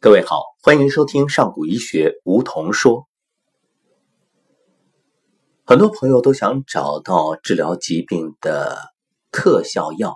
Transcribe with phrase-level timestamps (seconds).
[0.00, 3.08] 各位好，欢迎收听上古医学梧桐说。
[5.64, 8.78] 很多朋友都想找到治疗疾病的
[9.32, 10.14] 特效药，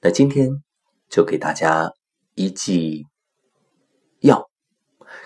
[0.00, 0.64] 那今天
[1.08, 1.92] 就给大家
[2.34, 3.06] 一剂
[4.18, 4.50] 药，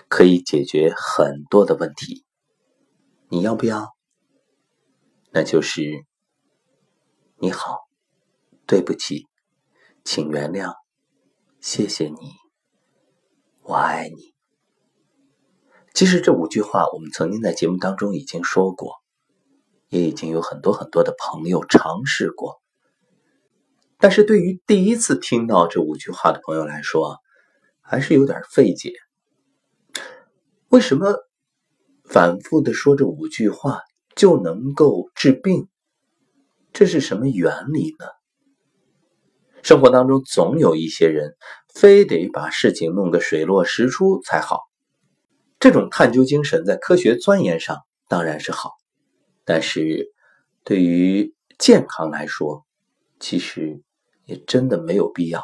[0.07, 2.23] 可以解决很多的问题。
[3.29, 3.87] 你要不要？
[5.31, 5.81] 那就是
[7.39, 7.79] 你好，
[8.67, 9.25] 对不起，
[10.03, 10.75] 请原谅，
[11.59, 12.40] 谢谢你。
[13.71, 14.33] 我爱你。
[15.93, 18.95] 其实这五句话，我们曾经在节目当中已经说过，
[19.87, 22.61] 也已经有很多很多的朋友尝试过。
[23.97, 27.19] 但是对于第一次听到这五句话的朋友来说，
[27.79, 28.91] 还是有点费解。
[30.67, 31.15] 为什么
[32.03, 33.83] 反复的说这五句话
[34.17, 35.69] 就能够治病？
[36.73, 38.05] 这是什么原理呢？
[39.63, 41.35] 生活当中总有一些人，
[41.73, 44.61] 非得把事情弄个水落石出才好。
[45.59, 48.71] 这种探究精神在科学钻研上当然是好，
[49.45, 50.11] 但是
[50.63, 52.65] 对于健康来说，
[53.19, 53.81] 其实
[54.25, 55.43] 也真的没有必要。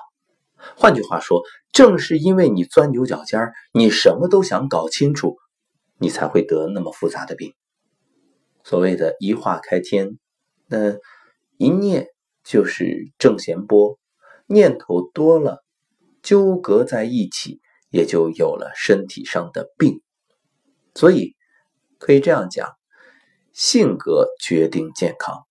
[0.76, 5.38] 换句话说，正是因为你钻牛角尖儿，你什么都想搞清楚，
[6.00, 7.54] 你才会得那么复杂的病。
[8.64, 10.18] 所谓的一化开天，
[10.66, 10.96] 那
[11.58, 12.08] 一念
[12.44, 14.00] 就是正弦波。
[14.48, 15.64] 念头多了，
[16.24, 20.02] 纠葛在一起，也就有了身体上的病。
[20.96, 21.36] 所以
[22.00, 22.76] 可以这样讲，
[23.54, 25.46] 性格决定健康。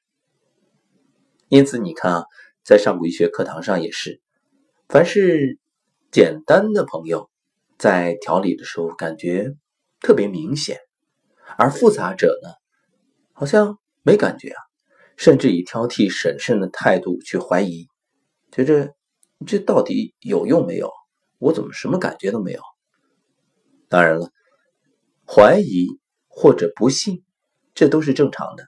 [1.48, 2.24] 因此，你看啊，
[2.64, 4.20] 在上古医学课堂上也是，
[4.89, 5.58] 凡是
[6.11, 7.30] 简单的朋友，
[7.78, 9.55] 在调理的时候感觉
[10.00, 10.78] 特别明显，
[11.56, 12.48] 而复杂者呢，
[13.33, 14.62] 好像没感觉啊，
[15.17, 17.86] 甚至以挑剔、审慎的态度去怀疑。
[18.50, 18.94] 觉着
[19.47, 20.91] 这到底有用没有？
[21.39, 22.62] 我怎么什么感觉都没有？
[23.89, 24.30] 当然了，
[25.27, 25.86] 怀疑
[26.27, 27.22] 或者不信，
[27.74, 28.67] 这都是正常的。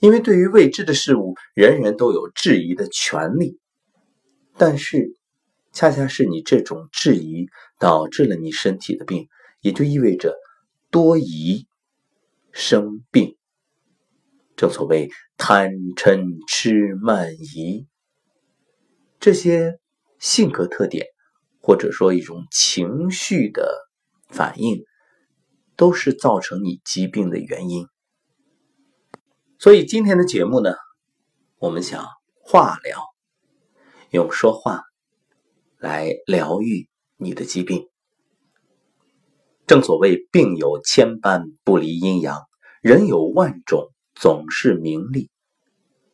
[0.00, 3.58] 因为对于未知的事物，人人都有质疑的权利。
[4.56, 5.16] 但是，
[5.72, 7.48] 恰恰是你这种质疑
[7.78, 9.28] 导致了你身体的病，
[9.60, 10.36] 也就意味着
[10.90, 11.66] 多疑
[12.52, 13.36] 生病。
[14.56, 17.86] 正所谓贪嗔痴慢疑。
[19.28, 19.78] 这些
[20.18, 21.04] 性格特点，
[21.60, 23.70] 或者说一种情绪的
[24.26, 24.82] 反应，
[25.76, 27.86] 都是造成你疾病的原因。
[29.58, 30.72] 所以今天的节目呢，
[31.58, 32.06] 我们想
[32.40, 33.02] 化疗，
[34.08, 34.80] 用说话
[35.76, 36.88] 来疗愈
[37.18, 37.86] 你的疾病。
[39.66, 42.38] 正所谓病有千般不离阴阳，
[42.80, 45.28] 人有万种总是名利。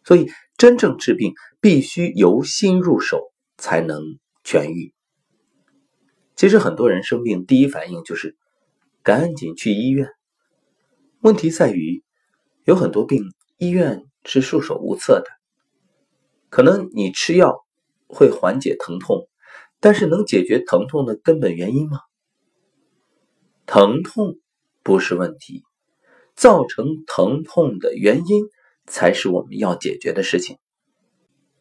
[0.03, 0.27] 所以，
[0.57, 4.01] 真正治病必须由心入手，才能
[4.45, 4.95] 痊愈。
[6.37, 8.37] 其实，很多人生病第一反应就是
[9.03, 10.09] 赶紧去医院。
[11.21, 12.03] 问题在于，
[12.65, 15.27] 有很多病医院是束手无策的。
[16.51, 17.65] 可能你吃药
[18.07, 19.29] 会缓解疼痛，
[19.81, 21.99] 但是能解决疼痛的根本原因吗？
[23.67, 24.39] 疼痛
[24.83, 25.65] 不是问题，
[26.37, 28.45] 造成疼痛的原因。
[28.87, 30.59] 才是我们要解决的事情。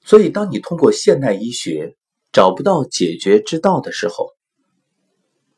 [0.04, 1.96] 所以，当你通过现代医学
[2.32, 4.32] 找不到解决之道的时候，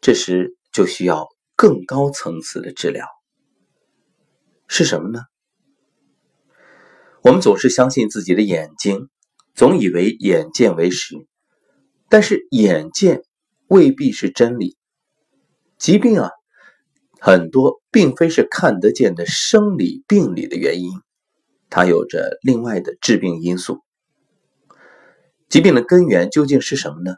[0.02, 3.08] 这时就需要更高层次的治疗。
[4.68, 5.22] 是什么呢？
[7.24, 9.10] 我们总是相信自己的眼睛，
[9.56, 11.16] 总以为眼见为实，
[12.08, 13.24] 但是眼见
[13.68, 14.78] 未必是真理。
[15.80, 16.30] 疾病啊，
[17.20, 20.92] 很多并非是看得见的生理病理的原因。
[21.70, 23.82] 它有着另外的致病因素。
[25.48, 27.16] 疾病的根源究竟是什么呢？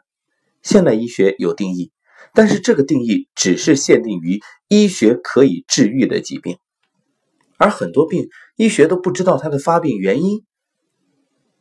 [0.62, 1.92] 现代医学有定义，
[2.34, 6.58] 但是这个定义只是限定于医学可以治愈的疾病，
[7.56, 10.44] 而很多病医学都不知道它的发病原因。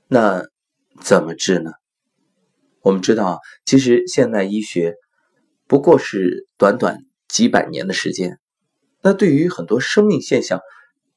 [0.08, 0.44] 那
[1.02, 1.72] 怎么治呢？
[2.82, 4.96] 我们知道，其实现代医学
[5.68, 6.98] 不过是短短
[7.28, 8.40] 几百年的时间，
[9.02, 10.60] 那对于很多生命现象。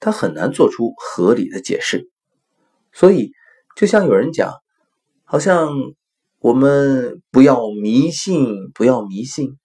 [0.00, 2.11] 他很难做出合理的解释，
[2.91, 3.32] 所以
[3.76, 4.55] 就像有人讲，
[5.25, 5.69] 好像
[6.38, 9.58] 我们不要迷信，不要迷信。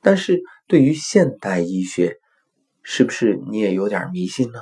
[0.00, 2.18] 但是对于现代医学，
[2.84, 4.60] 是不是你也有点迷信呢？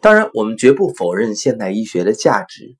[0.00, 2.76] 当然，我们绝不否认现代医学的价值，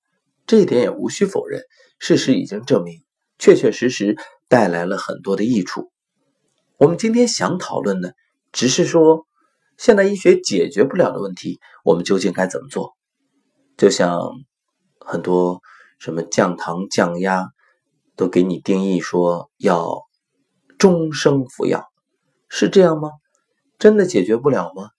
[0.46, 1.60] 这一点也无需否认。
[1.98, 3.02] 事实已经证明，
[3.38, 4.16] 确确实实
[4.48, 5.92] 带来了很多的益处。
[6.78, 8.14] 我们今天想讨论的，
[8.52, 9.26] 只是说。
[9.80, 12.98] 现代医学解决不了的问题，我们究竟该怎么做？
[13.78, 14.20] 就像
[14.98, 15.62] 很多
[15.98, 17.48] 什么降糖、降压，
[18.14, 20.02] 都给你定义说要
[20.78, 21.88] 终生服药，
[22.50, 23.08] 是这样吗？
[23.78, 24.90] 真的解决不了吗？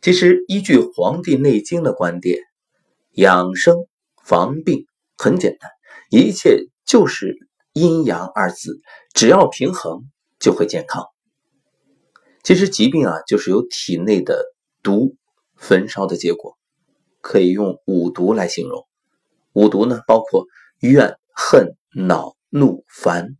[0.00, 2.38] 其实，依据《黄帝内经》的观点，
[3.10, 3.86] 养生
[4.24, 4.86] 防病
[5.18, 5.70] 很简单，
[6.08, 7.36] 一切就是
[7.74, 8.80] 阴阳二字，
[9.12, 10.10] 只要平衡
[10.40, 11.11] 就会健康。
[12.42, 14.44] 其实疾病啊，就是由体内的
[14.82, 15.16] 毒
[15.56, 16.58] 焚烧的结果，
[17.20, 18.84] 可以用五毒来形容。
[19.52, 20.46] 五毒呢，包括
[20.80, 23.36] 怨、恨、恼、怒、烦，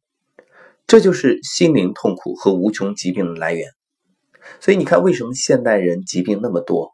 [0.87, 3.71] 这就是心灵痛苦和无穷疾病的来源。
[4.61, 6.93] 所以你看，为什么现代人疾病那么多，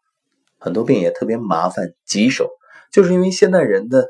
[0.58, 2.48] 很多病也特别麻烦棘手，
[2.90, 4.08] 就是因为现代人的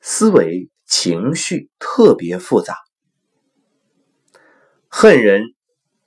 [0.00, 2.74] 思维情绪特别复杂，
[4.88, 5.42] 恨人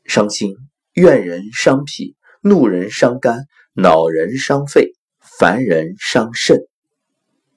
[0.03, 0.55] 伤心。
[0.95, 6.57] 怨人伤脾，怒人伤肝，恼人伤肺，烦人伤肾。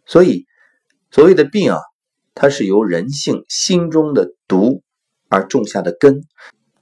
[0.06, 0.44] 所以，
[1.12, 1.78] 所谓的病啊，
[2.34, 4.82] 它是由人性心中的毒
[5.28, 6.24] 而种下的根，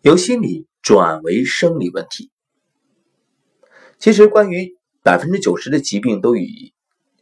[0.00, 2.30] 由心理转为生理问题。
[3.98, 6.72] 其实，关于百分之九十的疾病都与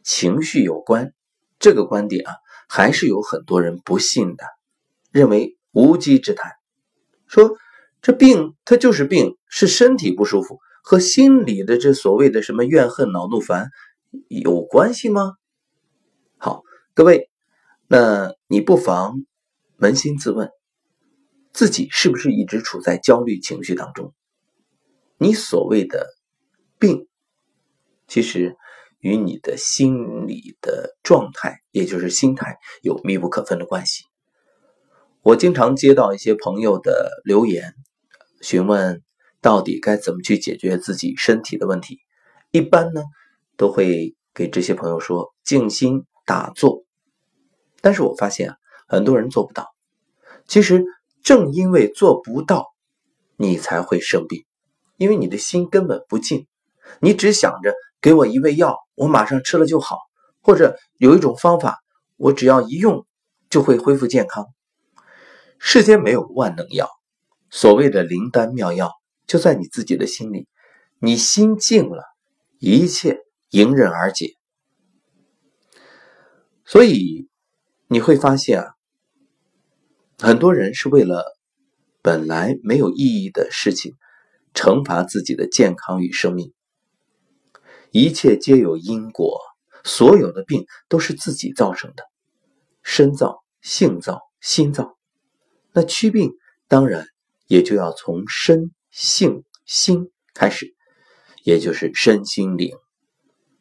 [0.01, 1.11] 情绪有关，
[1.59, 2.33] 这个观点啊，
[2.69, 4.45] 还是有很多人不信的，
[5.11, 6.53] 认为无稽之谈，
[7.27, 7.57] 说。
[8.05, 13.71] 这病它就是病，是身体不舒服，和心里的这所谓的什么怨恨、恼怒、烦
[14.27, 15.33] 有关系吗？
[16.37, 16.61] 好，
[16.93, 17.31] 各位，
[17.87, 19.25] 那你不妨
[19.79, 20.51] 扪心自问，
[21.51, 24.13] 自己是不是一直处在焦虑情绪当中？
[25.17, 26.05] 你所谓的
[26.77, 27.07] 病，
[28.07, 28.55] 其实
[28.99, 34.03] 与你的心理的状态，也就是心态，有密不可分的关系。
[35.23, 37.73] 我经常接到一些朋友的留言。
[38.45, 39.01] 询问
[39.41, 41.97] 到底该怎么去解决自己身体的问题？
[42.51, 43.01] 一般呢，
[43.57, 46.83] 都会给这些朋友说静心打坐。
[47.81, 48.57] 但是我发现啊，
[48.87, 49.73] 很多人做不到。
[50.45, 50.85] 其实
[51.23, 52.67] 正因为做不到，
[53.35, 54.45] 你才会生病，
[54.97, 56.45] 因为你的心根本不静，
[56.99, 59.97] 你只想着给我一味药，我马上吃了就好，
[60.43, 61.79] 或者有一种方法，
[62.15, 63.07] 我只要一用
[63.49, 64.45] 就会恢复健康。
[65.57, 66.87] 世间没有万能药。
[67.57, 68.91] 所谓的灵丹妙药
[69.27, 70.49] 就在你自己的心里，
[70.99, 72.03] 你心静了，
[72.59, 73.21] 一切
[73.51, 74.33] 迎刃而解。
[76.65, 77.29] 所以
[77.87, 78.73] 你会发现啊，
[80.17, 81.23] 很多人是为了
[82.01, 83.93] 本来没有意义的事情，
[84.53, 86.53] 惩罚自己的健康与生命。
[87.91, 89.39] 一切皆有因果，
[89.85, 92.03] 所有的病都是自己造成的，
[92.83, 94.97] 身造、性造、心造。
[95.71, 96.33] 那祛病
[96.67, 97.07] 当然。
[97.47, 100.73] 也就要从身、性、心开始，
[101.43, 102.75] 也就是身心灵。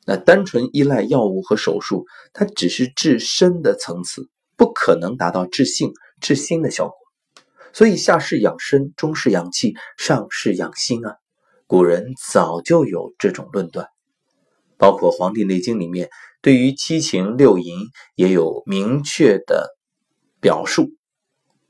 [0.07, 6.97] 那单纯依赖药物和手术，它只是治身的层次，不可能达到治性、治心的效果。
[7.73, 11.17] 所以下士养身，中士养气，上士养心啊。
[11.67, 13.89] 古人早就有这种论断，
[14.77, 16.11] 包括《黄帝内经》里面
[16.43, 17.75] 对于七情六淫
[18.15, 19.75] 也有明确的
[20.41, 20.91] 表述。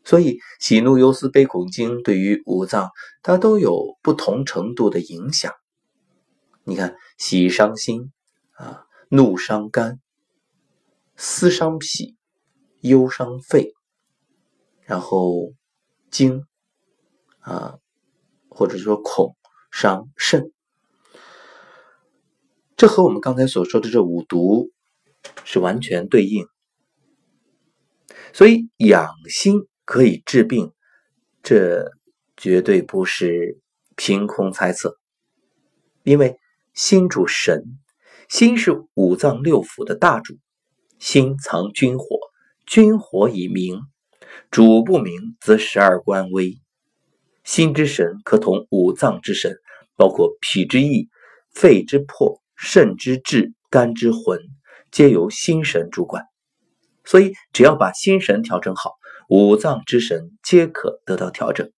[0.04, 2.90] 所以，喜怒忧思悲恐惊对于五脏，
[3.22, 5.52] 它都有不同程度的影响。
[6.62, 8.12] 你看，喜伤心
[8.52, 9.98] 啊，怒伤肝，
[11.16, 12.16] 思伤脾，
[12.80, 13.72] 忧伤肺，
[14.82, 15.54] 然后
[16.10, 16.44] 惊
[17.38, 17.78] 啊，
[18.50, 19.34] 或者说恐
[19.70, 20.52] 伤肾。
[22.76, 24.70] 这和我们刚才所说的这五毒
[25.44, 26.46] 是完全对应。
[28.34, 29.66] 所以养心。
[29.84, 30.72] 可以治病，
[31.42, 31.92] 这
[32.36, 33.60] 绝对不是
[33.96, 34.98] 凭空猜测。
[36.02, 36.38] 因为
[36.72, 37.62] 心主神，
[38.28, 40.38] 心是五脏六腑的大主，
[40.98, 42.18] 心藏君火，
[42.66, 43.80] 君火以明，
[44.50, 46.58] 主不明则十二官微。
[47.44, 49.58] 心之神可统五脏之神，
[49.96, 51.08] 包括脾之意、
[51.52, 54.40] 肺之魄、肾之志、肝之魂，
[54.90, 56.24] 皆由心神主管。
[57.04, 58.94] 所以，只要把心神调整好。
[59.28, 61.70] 五脏之神皆可得到调整。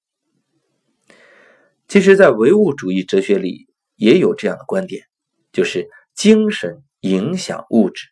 [1.89, 5.05] 其实，在唯物主义哲学里也有这样的观点，
[5.53, 8.09] 就是精神影响物质。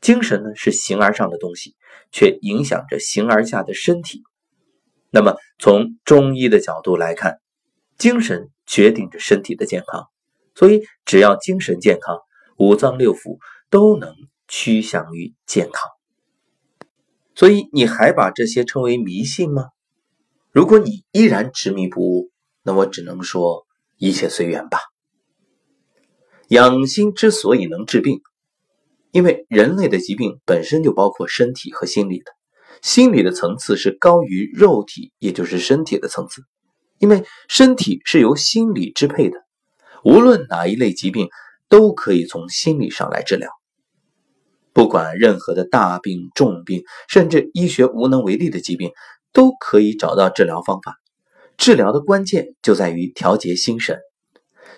[0.00, 1.74] 精神呢是形而上的东西，
[2.12, 4.22] 却影响着形而下的身体。
[5.10, 7.40] 那么，从中医的角度来看，
[7.98, 10.06] 精神决定着身体的健康。
[10.54, 12.20] 所以，只要精神健康，
[12.56, 13.38] 五脏六腑
[13.70, 14.14] 都能
[14.46, 15.97] 趋向于健康。
[17.38, 19.66] 所以你还把这些称为迷信吗？
[20.50, 22.32] 如果你依然执迷不悟，
[22.64, 23.64] 那我只能说
[23.96, 24.80] 一切随缘吧。
[26.48, 28.22] 养心之所以能治病，
[29.12, 32.24] 因为人类的疾病本身就包括身体和心理的，
[32.82, 36.42] 心理的层次是高于肉体，也就是身体的层次。
[36.98, 39.38] 因为身体是由心理支配的，
[40.02, 41.28] 无论哪一类疾病
[41.68, 43.48] 都可以从心理上来治疗。
[44.78, 48.92] 不管任何的大病、重病，甚至医学无能为力的疾病，
[49.32, 50.94] 都可以找到治疗方法。
[51.56, 53.98] 治疗的关键就在于调节心神。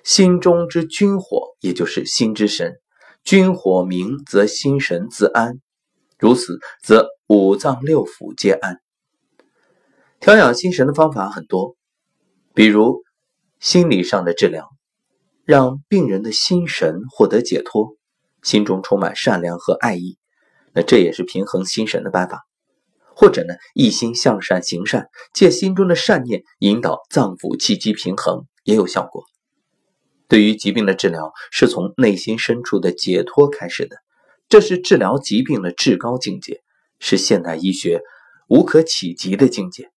[0.03, 2.77] 心中之君火，也就是心之神。
[3.25, 5.61] 君火明，则心神自安。
[6.19, 8.79] 如此，则五脏六腑皆安。
[10.19, 11.77] 调养心神的方法很多。
[12.55, 13.03] 比如
[13.59, 14.71] 心理上的治疗，
[15.45, 17.99] 让病人的心神获得解脱，
[18.43, 20.19] 心中充满善良和爱意，
[20.73, 22.47] 那这也是平衡心神的办法。
[23.15, 29.25] 或者呢，一心向善行善，借心中的善念引导脏腑气机平衡，也有效果。
[30.27, 33.97] 对于疾病的治疗，是从内心深处的解脱开始的，
[34.49, 36.63] 这是治疗疾病的至高境界，
[36.99, 38.01] 是现代医学
[38.49, 39.91] 无可企及的境界。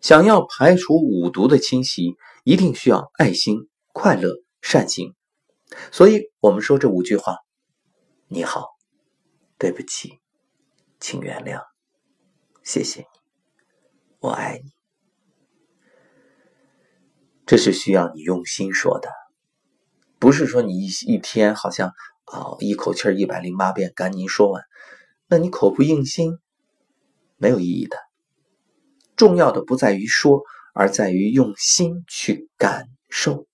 [0.00, 2.14] 想要排除五毒的侵袭，
[2.44, 5.14] 一定需要爱心、快乐、善行。
[5.90, 7.36] 所以，我们说这五句话：
[8.28, 8.70] 你好，
[9.56, 10.18] 对不起，
[10.98, 11.62] 请原谅，
[12.64, 13.06] 谢谢你，
[14.18, 14.70] 我爱你。
[17.46, 19.10] 这是需要你用心说的，
[20.18, 21.90] 不是说你一一天好像
[22.24, 24.64] 啊一口气一百零八遍赶紧说完，
[25.28, 26.36] 那你口不应心，
[27.36, 27.96] 没有意义的。
[29.14, 30.42] 重要的不在于说，
[30.74, 33.46] 而在于用心去感受。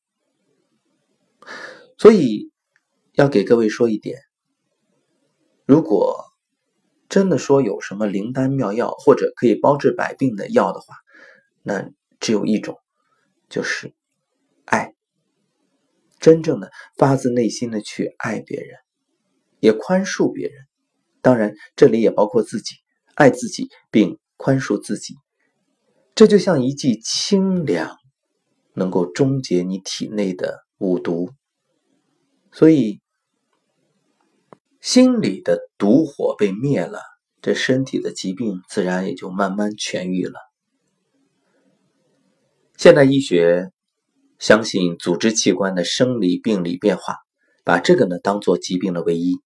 [1.98, 2.50] 所以，
[3.12, 4.18] 要给各位说一点：
[5.72, 6.26] 如果
[7.08, 10.96] 真的说有什么灵丹妙药或者可以包治百病的药的话，
[11.62, 12.76] 那只有一种，
[13.48, 13.94] 就是
[14.66, 14.94] 爱。
[16.20, 18.76] 真正的发自内心的去爱别人，
[19.60, 20.66] 也宽恕别人。
[21.22, 22.74] 当然，这里也包括自己，
[23.14, 25.14] 爱自己并宽恕自己。
[26.14, 27.96] 这就像一剂清凉，
[28.74, 31.30] 能够终结你体内的五毒，
[32.52, 33.00] 所以
[34.82, 37.00] 心里的毒火被灭了，
[37.40, 40.38] 这身体的疾病自然也就慢慢痊愈了。
[42.76, 43.70] 现代医学
[44.38, 47.16] 相信组织器官的生理病理变化，
[47.64, 49.36] 把这个呢当做疾病的唯一，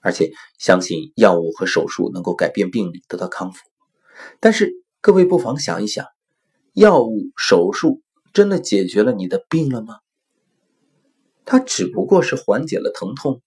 [0.00, 3.60] 而且相信药物和手术能够改变病理，得到康复，
[4.40, 4.72] 但是。
[5.04, 6.06] 各位不妨想一想，
[6.72, 8.00] 药物、手术
[8.32, 9.98] 真的解决了你的病了吗？
[11.44, 13.42] 它只不过是缓解了疼痛，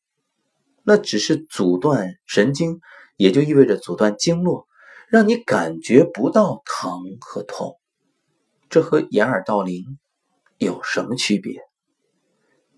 [0.89, 2.79] 那只是阻断神经，
[3.17, 4.65] 也就意味着阻断经络，
[5.09, 7.77] 让你感觉不到疼和痛。
[8.69, 9.99] 这和掩耳盗铃
[10.57, 11.59] 有什么区别？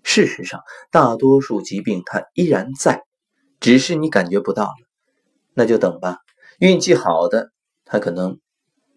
[0.02, 3.04] 事实上，大多数疾病它依然在，
[3.60, 4.74] 只是你感觉不到了。
[5.54, 6.18] 那就等吧，
[6.58, 7.52] 运气好的，
[7.84, 8.40] 他可能。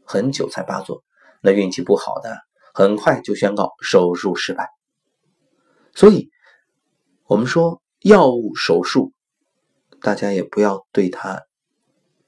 [0.05, 1.05] 很久才发作，
[1.39, 2.37] 那运气不好的
[2.73, 4.67] 很快就宣告手术失败。
[5.93, 6.29] 所以，
[7.23, 9.13] 我们说药物、手术，
[10.01, 11.43] 大家也不要对它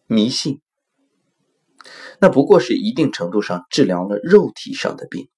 [0.08, 0.62] 迷信。
[2.20, 5.30] 那不过是一定程度上治疗了肉体上的病，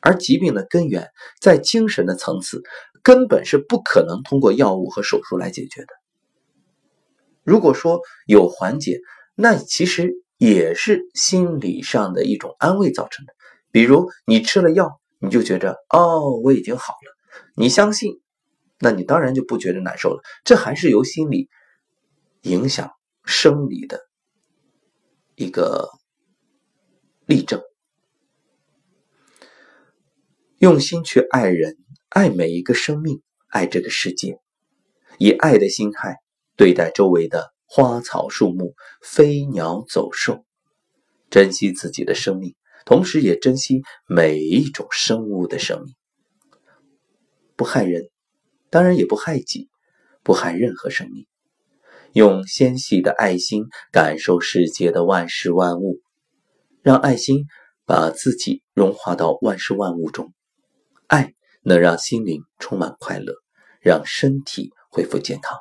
[0.00, 1.10] 而疾病的根源
[1.40, 2.62] 在精神的层次，
[3.02, 5.88] 根本是不可能通过药物和手术来解决的。
[7.44, 9.00] 如果说有缓解，
[9.34, 10.12] 那其实。
[10.40, 13.32] 也是心理上的一种安慰造成的，
[13.72, 17.16] 比如你吃了药，你就觉着哦我已经好了，
[17.56, 18.20] 你相信，
[18.78, 20.22] 那你当然就不觉得难受了。
[20.44, 21.48] 这还是由心理
[22.42, 22.90] 影响
[23.24, 24.00] 生理的
[25.34, 25.88] 一个
[27.26, 27.62] 例证。
[30.58, 31.76] 用心去爱人，
[32.08, 34.38] 爱每一个生命，爱这个世界，
[35.18, 36.16] 以爱的心态
[36.56, 37.52] 对待周围的。
[37.70, 40.46] 花草树木、飞鸟走兽，
[41.28, 42.54] 珍惜自己的生命，
[42.86, 45.94] 同时也珍惜每一种生物的生命。
[47.56, 48.08] 不害人，
[48.70, 49.68] 当然也不害己，
[50.22, 51.26] 不害任何生命。
[52.12, 56.00] 用纤细的爱心感受世界的万事万物，
[56.82, 57.44] 让爱心
[57.84, 60.32] 把自己融化到万事万物中。
[61.06, 63.34] 爱能让心灵充满快乐，
[63.80, 65.58] 让身体恢复健康。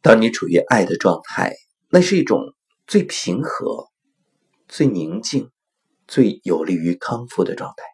[0.00, 1.54] 当你处于爱的状态，
[1.88, 2.54] 那是一种
[2.86, 3.88] 最平和、
[4.68, 5.50] 最宁静、
[6.06, 7.84] 最有利于康复的状态，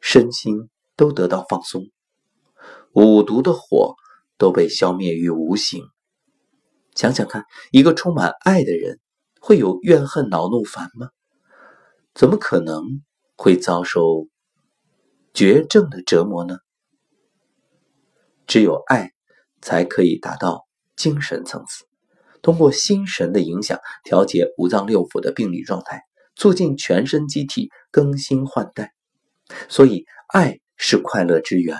[0.00, 1.86] 身心都得到放松，
[2.92, 3.94] 五毒的火
[4.36, 5.82] 都被消灭于无形。
[6.94, 9.00] 想想看，一个充满爱的人
[9.40, 11.08] 会有怨恨、恼怒、烦吗？
[12.12, 12.82] 怎么可能
[13.34, 14.26] 会遭受
[15.32, 16.58] 绝症的折磨呢？
[18.46, 19.12] 只有爱。
[19.60, 21.84] 才可以达到精神层次。
[22.42, 26.02] 通过心神的影响，调节五脏六腑的病理状态，
[26.36, 28.92] 促进全身机体更新换代。
[29.68, 31.76] 所以，爱是快乐之源，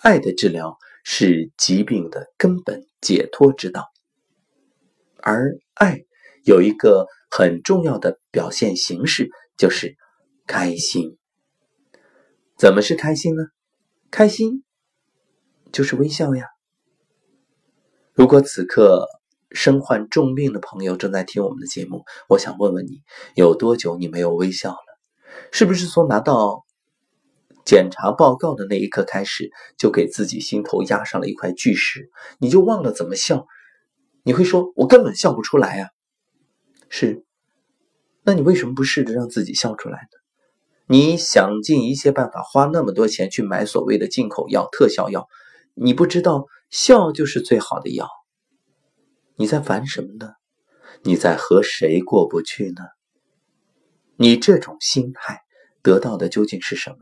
[0.00, 3.90] 爱的治疗是疾病的根本解脱之道。
[5.18, 6.00] 而爱
[6.44, 9.94] 有一个很重要的表现形式，就是
[10.46, 11.16] 开心。
[12.56, 13.44] 怎么是开心呢？
[14.10, 14.64] 开心
[15.70, 16.46] 就是微笑呀。
[18.12, 19.06] 如果此刻
[19.52, 23.02] 身患重病的朋友正在听我们的节目，我想问问你，
[23.34, 24.98] 有多久你没有微笑了？
[25.50, 26.64] 是不是从拿到
[27.64, 33.46] 检查报告的那一刻开始，就给自己心头压上了一块巨石，你就忘了怎么笑？
[34.24, 35.90] 你会说，我根本笑不出来啊。
[36.88, 37.24] 是，
[38.22, 40.18] 那你为什么不试着让自己笑出来呢？
[40.86, 45.26] 你想尽一切办法花那么多钱去买所谓的进口药、特效药，
[45.74, 48.08] 你不知道笑就是最好的药。
[49.36, 50.34] 你在烦什么呢？
[51.02, 52.82] 你在和谁过不去呢？
[54.16, 55.40] 你这种心态
[55.82, 56.98] 得到的究竟是什么？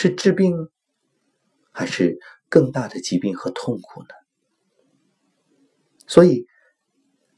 [0.00, 0.54] 是治病，
[1.72, 4.08] 还是更大的疾病和痛苦呢？
[6.06, 6.46] 所以，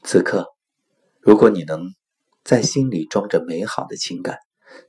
[0.03, 0.45] 此刻，
[1.21, 1.95] 如果你能
[2.43, 4.37] 在心里装着美好的情感，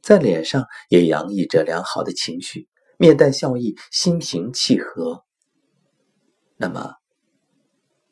[0.03, 5.25] 在脸上也洋溢着良好的情绪，面带笑意，心平气和。
[6.59, 6.97] 那么，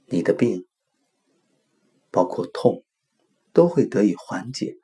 [0.07, 0.67] 你的病，
[2.11, 2.83] 包括痛，
[3.53, 4.79] 都会得以缓解。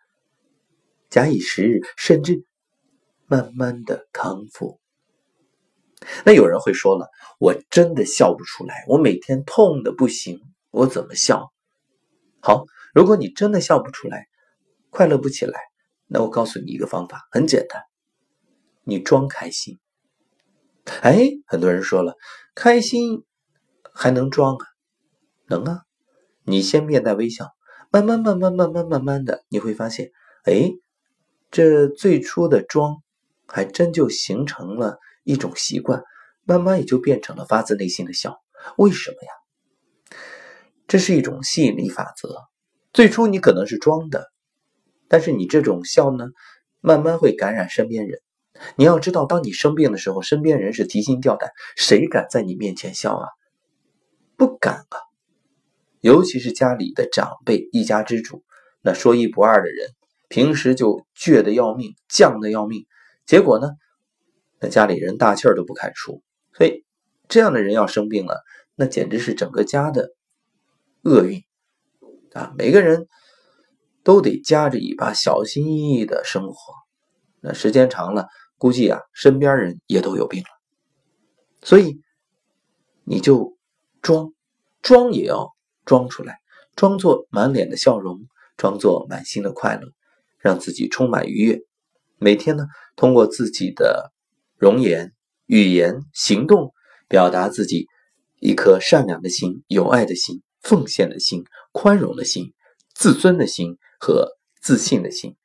[1.09, 2.45] 假以时日，甚至
[3.27, 4.81] 慢慢的康复。
[6.25, 7.09] 那有人会说了
[7.41, 10.41] ：“我真的笑不出来，我每天痛的不行，
[10.71, 11.53] 我怎么笑？”
[12.41, 12.65] 好，
[12.95, 14.27] 如果你真的笑不出来，
[14.91, 15.59] 快乐不起来。
[16.07, 17.83] 那我告诉你一个方法，很简单，
[18.85, 19.81] 你装开心。
[21.03, 22.15] 哎，很多人说了，
[22.55, 23.25] 开心
[23.93, 24.65] 还能装啊？
[25.49, 25.83] 能啊！
[26.45, 27.49] 你先面带微笑，
[27.91, 30.13] 慢慢、慢慢、慢慢、慢慢的，你会发现，
[30.45, 30.71] 哎，
[31.51, 33.03] 这最初的装，
[33.47, 36.03] 还真就形成了一种习惯，
[36.45, 38.41] 慢慢也就变成了发自内心的笑。
[38.77, 40.19] 为什么呀？
[40.87, 42.45] 这是一种吸引力法则。
[42.93, 44.33] 最初你可能是装的。
[45.09, 46.27] 但是你这种笑呢，
[46.81, 48.21] 慢慢会感染身边人。
[48.75, 53.29] 你要知道，当你生病的时候，身边人是提心吊胆，谁敢在你面前笑啊？
[54.37, 54.99] 不敢啊！
[56.01, 58.43] 尤其是家里的长辈、一家之主，
[58.83, 59.91] 那说一不二的人，
[60.29, 62.85] 平时就倔得要命、犟得要命。
[63.27, 63.71] 结果呢，
[64.61, 66.23] 那家里人大气儿都不敢出。
[66.55, 66.85] 所以，
[67.29, 68.43] 这样的人要生病了，
[68.75, 70.11] 那简直是整个家的
[71.03, 71.43] 厄运
[72.33, 72.55] 啊！
[72.57, 73.07] 每个人。
[74.07, 76.57] 都得夹着尾巴，小心翼翼的生活。
[77.41, 80.49] 那时间长了，估计啊，身边人也都有病了。
[81.61, 82.01] 所以，
[83.03, 83.59] 你就
[84.03, 84.33] 装，
[84.81, 85.51] 装也要
[85.85, 86.39] 装出来，
[86.77, 88.21] 装作满脸的笑容，
[88.57, 89.89] 装作满心的快乐，
[90.39, 91.61] 让自己充满愉悦。
[92.19, 94.13] 每天呢，通过自己的
[94.57, 95.13] 容颜、
[95.47, 96.73] 语言、行动，
[97.09, 97.87] 表达自己
[98.41, 102.53] 一颗善良的心、有爱的心、奉献的心、宽容的心、
[102.95, 103.79] 自尊的心。
[103.99, 105.37] 和自信的心，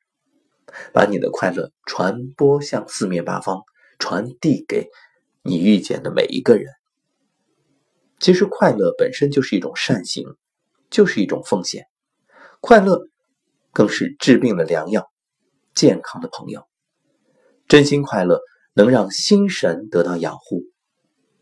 [0.92, 3.62] 把你的快乐传播向四面八方，
[3.98, 4.90] 传递给
[5.42, 6.66] 你遇见的每一个人。
[8.20, 10.36] 其实，快乐本身就是一种善行，
[10.90, 11.86] 就是一种奉献。
[12.60, 13.08] 快乐
[13.72, 15.10] 更是治病的良药，
[15.74, 16.68] 健康的朋友。
[17.72, 18.42] 真心快乐
[18.74, 20.64] 能让心神得到养护。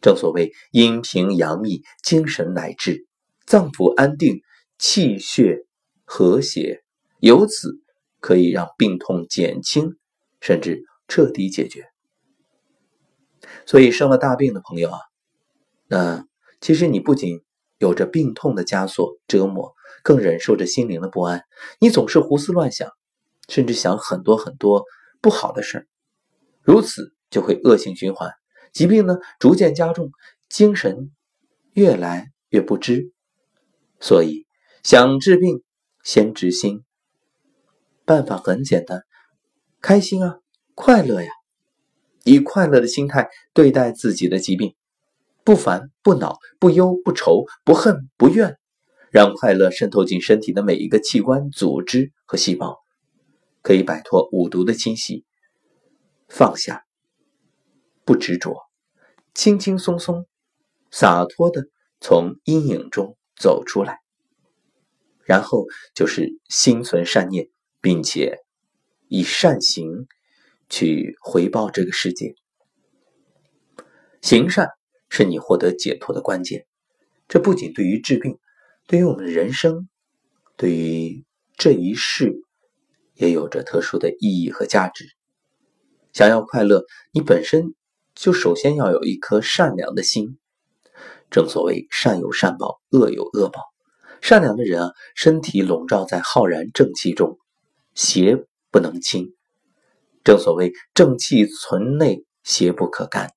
[0.01, 3.05] 正所谓阴平阳秘，精神乃至，
[3.47, 4.41] 脏腑安定，
[4.79, 5.67] 气血
[6.05, 6.85] 和谐。
[7.19, 7.81] 由此
[8.21, 9.97] 可以让病痛减轻，
[10.41, 11.89] 甚至彻底解决。
[13.67, 15.01] 所以生了大病的朋友啊，
[15.89, 16.29] 那
[16.61, 17.43] 其实你不仅
[17.79, 21.43] 有着病痛的枷锁折磨，更忍受着心灵的不安。
[21.81, 22.89] 你总是胡思乱想，
[23.49, 24.85] 甚至想很多很多
[25.21, 25.87] 不好的事儿，
[26.63, 28.31] 如此就会恶性循环，
[28.73, 30.11] 疾病呢逐渐加重，
[30.49, 31.11] 精神
[31.73, 33.13] 越来越不支。
[33.99, 34.47] 所以
[34.83, 35.63] 想治病，
[36.03, 36.85] 先治心。
[38.05, 39.05] 办法很简单，
[39.81, 40.39] 开心啊，
[40.75, 41.31] 快乐呀，
[42.25, 44.75] 以快乐的心态对待自己的疾病，
[45.45, 48.59] 不烦不恼不忧不愁不恨不怨，
[49.11, 52.79] 让快乐渗透进身体的每一个器官、组织和细胞，
[53.63, 55.25] 可以摆脱五毒的侵袭，
[56.31, 56.87] 放下，
[58.07, 58.57] 不执着，
[59.35, 60.27] 轻轻松松、
[60.91, 61.67] 洒脱的
[62.01, 63.99] 从阴影中走出来，
[65.25, 67.51] 然后就是心存善念。
[67.83, 68.37] 并且
[69.09, 70.07] 以善行
[70.69, 72.35] 去回报这个世界，
[74.21, 74.69] 行善
[75.09, 76.67] 是你获得解脱的关键。
[77.27, 78.39] 这不仅对于治病，
[78.87, 79.89] 对于我们的人生，
[80.59, 81.25] 对于
[81.57, 82.43] 这一世，
[83.15, 85.07] 也有着特殊的意义和价值。
[86.13, 87.75] 想要快乐，你本身
[88.15, 90.39] 就首先要有一颗善良的心。
[91.31, 93.61] 正所谓善有善报，恶有恶报。
[94.21, 97.39] 善良的人啊，身体笼罩在浩然正气中，
[97.95, 99.35] 邪不能侵。
[100.25, 103.31] 正所谓正气存内，邪不可干。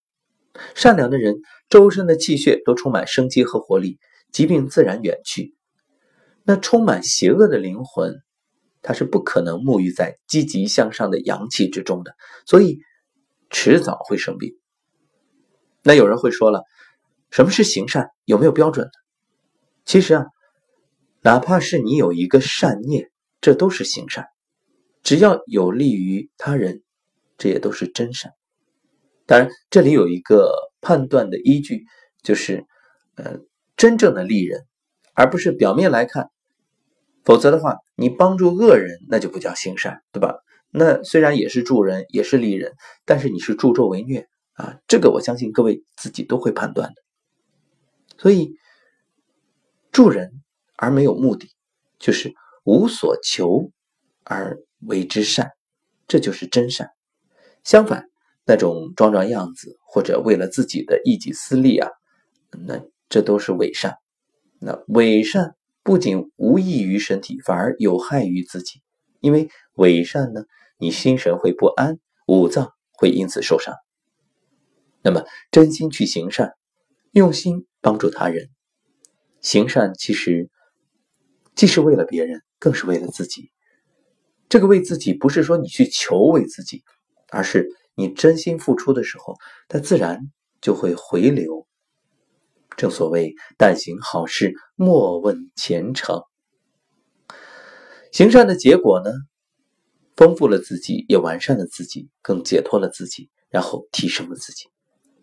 [0.75, 1.35] 善良的人，
[1.69, 3.99] 周身的气血都充满生机和活力，
[4.31, 5.55] 疾病自然远去。
[6.43, 8.15] 那充满邪恶的灵魂，
[8.83, 12.13] 他是不可能沐浴在积极向上的阳气之中的，
[12.45, 12.79] 所以
[13.49, 14.55] 迟早会生病。
[15.81, 16.63] 那有人会说了，
[17.31, 18.09] 什么是行善？
[18.25, 18.91] 有没有标准的？
[19.85, 20.25] 其实啊，
[21.21, 23.09] 哪怕是你有一个善念，
[23.41, 24.27] 这都是行善，
[25.01, 26.83] 只要有利于他人，
[27.37, 28.31] 这也都是真善。
[29.25, 31.85] 当然，这里有一个判断的依据，
[32.21, 32.65] 就是，
[33.15, 33.39] 呃，
[33.77, 34.65] 真正的利人，
[35.13, 36.29] 而不是表面来看。
[37.23, 40.35] 否则的话，你帮助恶人，那就不叫行善，对吧？
[40.69, 42.73] 那虽然也是助人，也是利人，
[43.05, 44.77] 但是你是助纣为虐啊！
[44.87, 46.95] 这个我相信各位自己都会判断的。
[48.17, 48.55] 所以，
[49.91, 50.31] 助人
[50.75, 51.49] 而没有目的，
[51.99, 52.33] 就是
[52.63, 53.71] 无所求
[54.23, 55.51] 而为之善，
[56.07, 56.89] 这就是真善。
[57.63, 58.05] 相反。
[58.45, 61.89] 那种装装样子，或者为了自己的一己私利啊，
[62.67, 63.95] 那这都是伪善。
[64.59, 68.81] 那伪善不仅无益于身体，反而有害于自己。
[69.19, 70.45] 因为伪善呢，
[70.77, 73.75] 你心神会不安，五脏会因此受伤。
[75.01, 76.53] 那么真心去行善，
[77.11, 78.49] 用心帮助他人，
[79.41, 80.49] 行善其实
[81.55, 83.51] 既是为了别人，更是为了自己。
[84.49, 86.83] 这个为自己，不是说你去求为自己，
[87.29, 87.69] 而是。
[87.95, 89.35] 你真心付出的时候，
[89.67, 91.67] 它自然就会回流。
[92.77, 96.21] 正所谓“但行好事，莫问前程”。
[98.11, 99.11] 行善的结果呢，
[100.15, 104.69] 丰富了自己，也完善了自己，更解脱了自己，然后提升了自己。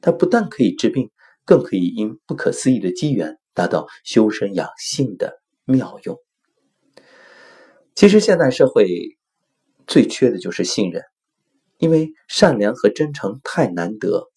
[0.00, 1.10] 它不但可以治病，
[1.44, 6.16] 更可以因不可思议的机缘，达到修身养性的妙用。
[7.94, 8.86] 其实现代社会
[9.86, 11.02] 最缺的就是信任。
[11.78, 14.28] 因为善良和真诚太难得，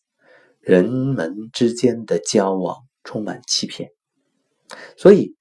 [0.62, 3.92] 人们之间的交往充满欺骗，
[4.98, 5.36] 所以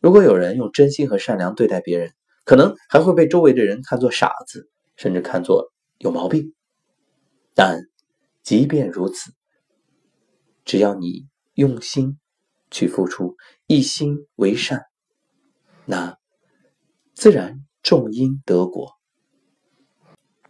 [0.00, 2.12] 如果有人用真心和善良对待别人，
[2.44, 6.54] 可能还会被周围的人看作傻子，甚至看作有毛病。
[7.54, 7.80] 但
[8.42, 9.32] 即便如此，
[10.64, 12.18] 只要你用心
[12.70, 14.82] 去付出，一心为善，
[15.86, 16.18] 那
[17.14, 18.92] 自然种因得果。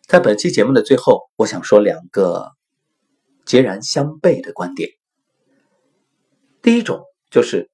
[0.07, 2.53] 在本期节目的最后，我想说两个
[3.45, 4.91] 截然相悖的观点。
[6.65, 7.69] 第一种就是，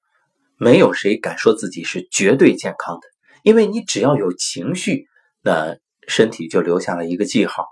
[0.57, 3.07] 没有谁敢说自己是绝对健康的，
[3.41, 5.07] 因为你只要有情绪，
[5.41, 5.77] 那
[6.09, 7.65] 身体就留下了一个记号，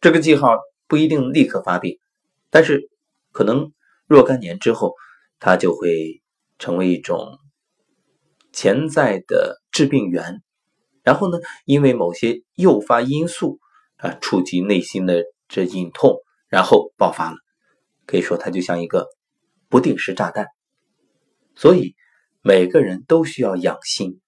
[0.00, 0.56] 这个记号
[0.86, 1.98] 不一定立刻发病，
[2.50, 2.88] 但是
[3.32, 3.72] 可能
[4.06, 4.94] 若干年之后，
[5.40, 6.22] 它就会
[6.60, 7.36] 成为一种
[8.52, 10.40] 潜在的致病源，
[11.02, 13.58] 然后呢，因为某些诱发因素。
[14.02, 16.16] 啊，触及内心的这隐痛，
[16.48, 17.36] 然后爆发了，
[18.06, 19.06] 可以说它就像一个
[19.68, 20.46] 不定时炸弹。
[21.60, 21.94] 所以
[22.40, 24.18] 每个人都需要养心，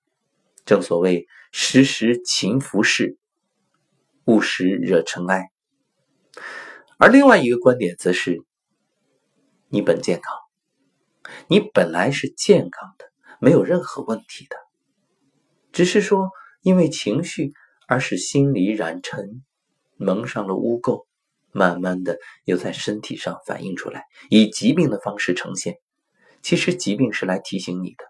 [0.67, 3.17] 正所谓时时勤拂拭，
[4.27, 5.49] 勿使惹尘埃。
[6.99, 8.45] 而另外一个观点则是，
[9.71, 13.07] 你本健康，你本来是健康的，
[13.41, 14.57] 没有任何问题的，
[15.73, 16.29] 只是说
[16.61, 17.55] 因为情绪
[17.89, 19.43] 而使心里染尘。
[19.97, 21.07] 蒙上了污垢，
[21.51, 25.79] 慢慢的又在身体上反映出来，以疾病的方式呈现。
[26.43, 28.05] 其实疾病是来提醒你的，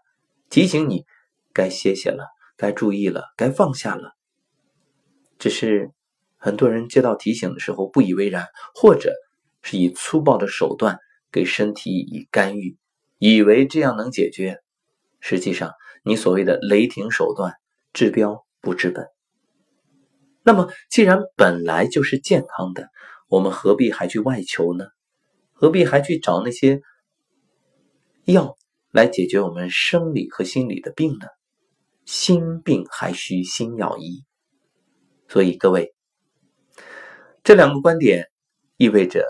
[0.48, 1.04] 提醒你
[1.52, 4.12] 该歇歇了，该注意了，该放下了。
[5.38, 5.90] 只是
[6.38, 9.12] 很多人接到提醒的时候不以为然，或者
[9.60, 10.98] 是以粗暴的手段
[11.30, 12.76] 给身体以干预，
[13.18, 14.58] 以为这样能解决。
[15.20, 17.54] 实际上，你所谓的雷霆手段，
[17.92, 19.06] 治标不治本。
[20.42, 22.88] 那么，既然本来就是健康的，
[23.28, 24.86] 我们何必还去外求呢？
[25.52, 26.80] 何必还去找那些
[28.24, 28.56] 药
[28.92, 31.26] 来解决我们生理和心理的病呢？
[32.04, 34.24] 心病还需心药医。
[35.28, 35.94] 所以，各位，
[37.42, 38.28] 这两个观点
[38.76, 39.26] 意味着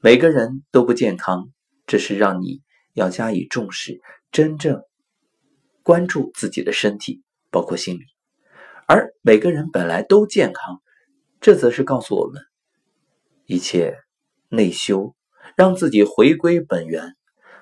[0.00, 1.50] 每个人都不健康，
[1.86, 2.62] 这是让你
[2.94, 4.82] 要加以重视，真正
[5.82, 8.04] 关注自己的身体，包括心理。
[8.86, 10.80] 而每个人本来都健康，
[11.40, 12.42] 这则是告诉我们，
[13.44, 13.98] 一切
[14.48, 15.14] 内修
[15.56, 17.14] 让自己回归本源，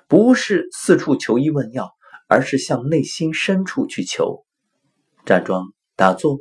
[0.07, 1.91] 不是四处求医问药，
[2.27, 4.45] 而是向内心深处去求。
[5.25, 6.39] 站桩、打坐，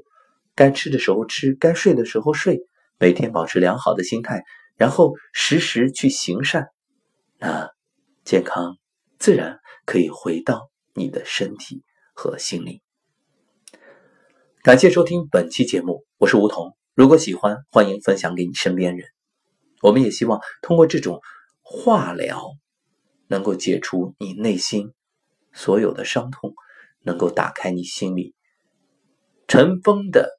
[0.54, 2.60] 该吃的时候吃，该睡的时候睡，
[2.98, 4.42] 每天保持良好的心态，
[4.76, 6.68] 然后时时去行善，
[7.38, 7.70] 那
[8.24, 8.76] 健康
[9.18, 12.80] 自然可以回到你的身体和心灵。
[14.62, 16.76] 感谢收听本期节目，我是梧桐。
[16.94, 19.08] 如果喜欢，欢迎分享给你身边人。
[19.80, 21.20] 我们也希望通过这种
[21.62, 22.52] 化疗，
[23.32, 24.92] 能够解除你内心
[25.54, 26.54] 所有的伤痛，
[27.00, 28.34] 能够打开你心里
[29.48, 30.38] 尘封的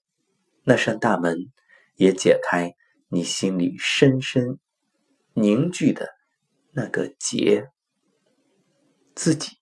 [0.63, 1.51] 那扇大门，
[1.95, 2.75] 也解开
[3.07, 4.59] 你心里深深
[5.33, 6.07] 凝聚的
[6.71, 7.71] 那个结。
[9.15, 9.57] 自己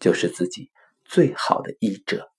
[0.00, 0.72] 就是自己
[1.04, 2.32] 最好的医者。